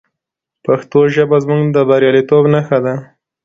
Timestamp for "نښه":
2.53-2.79